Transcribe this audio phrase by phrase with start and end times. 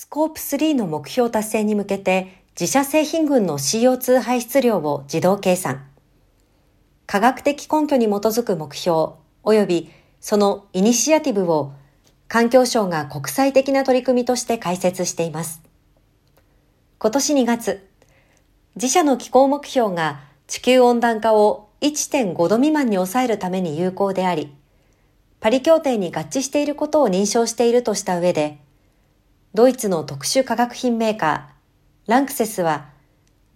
[0.00, 5.88] スコープ3の目標達成に向けて自社製品群の CO2 排出量を自動計算。
[7.04, 9.90] 科学的根拠に基づく目標及び
[10.20, 11.72] そのイニシアティブを
[12.28, 15.62] 環境省が国際的な取り組みとして開設しています。
[17.00, 17.88] 今年2月、
[18.76, 24.54] 自社の気候目標が地球温暖化を1.5度未満に抑えるために有効であり、
[25.40, 28.60] パリ協定に合致していることを認証しているとした上で、
[29.54, 32.90] ドイツの特殊化学品メーカー、ランクセスは、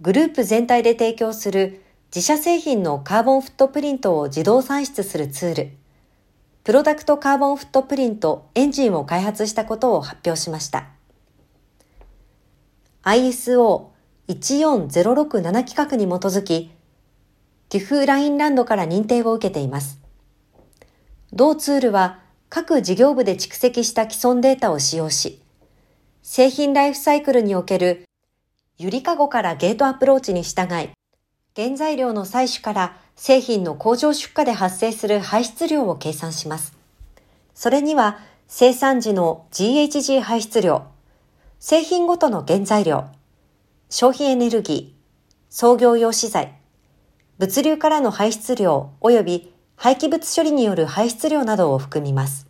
[0.00, 1.82] グループ全体で提供する
[2.14, 5.70] 自社製品のカーボンフットプリントを自動算出するツール、
[6.62, 10.86] プロダクトカーボンフットプリントエンジンを開発したことを発表しました。
[13.02, 16.70] ISO14067 規格に基づき、
[17.68, 19.98] ティフラインランドから認定を受けています。
[21.32, 25.39] 同ツールは各事業部で蓄積した既存データを使用し、
[26.22, 28.04] 製品ライフサイクルにおける
[28.76, 30.90] ゆりかごからゲートアプローチに従い、
[31.56, 36.76] 原材料の採取から製品の工場出荷で発生する排出量を計算します。
[37.54, 38.18] それには
[38.48, 40.84] 生産時の GHG 排出量、
[41.58, 43.06] 製品ごとの原材料、
[43.88, 46.54] 消費エネルギー、創業用資材、
[47.38, 52.46] 物流からの排出量及び廃棄物処理による排出量などを含みます。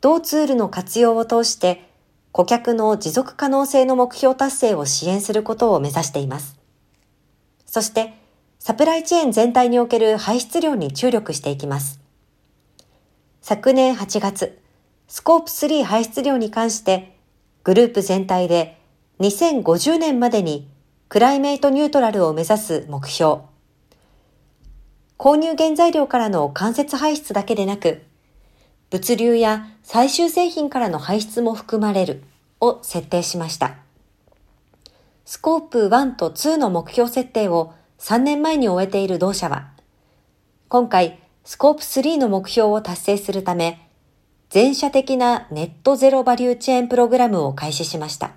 [0.00, 1.91] 同ツールの活用を通して
[2.32, 6.56] 顧客の持続可能性の目標達成を支援することを目指しています。
[7.66, 8.14] そして、
[8.58, 12.00] サプライチェーン全体における排出量に注力していきます。
[13.42, 14.58] 昨年8月、
[15.08, 17.18] スコープ3排出量に関して、
[17.64, 18.78] グループ全体で
[19.20, 20.68] 2050年までに
[21.10, 23.42] クライメイトニュートラルを目指す目標。
[25.18, 28.02] 購入原材料からの間接排出だけでなく、
[28.90, 32.22] 物流や最終製品からの排出も含まれる
[32.60, 33.76] を設定しました。
[35.24, 39.70] スコープ1と2の目標設定を3年前に終えている同社は、
[40.68, 43.88] 今回スコープ3の目標を達成するため、
[44.50, 48.32] 全社的なネットゼロバリューチェーンプログラムを開始しました。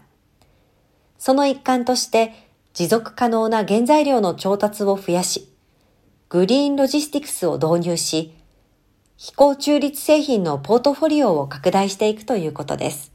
[1.18, 2.34] その一環として
[2.74, 5.50] 持続可能な原材料の調達を増やし、
[6.30, 8.34] グリーンロジスティクスを導入し、
[9.18, 13.15] 飛行中立製品のポートフォリオを拡大していくということです。